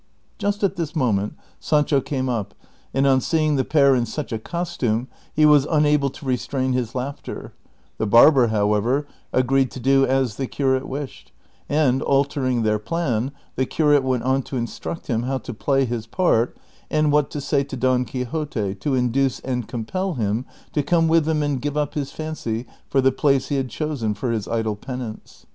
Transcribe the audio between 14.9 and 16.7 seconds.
him how to play his part